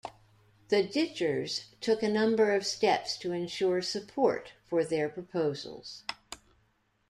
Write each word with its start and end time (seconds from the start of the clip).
The 0.69 0.81
ditchers 0.81 1.75
took 1.79 2.01
a 2.01 2.09
number 2.09 2.55
of 2.55 2.65
steps 2.65 3.15
to 3.19 3.33
ensure 3.33 3.83
support 3.83 4.53
for 4.67 4.83
their 4.83 5.07
proposals. 5.09 6.05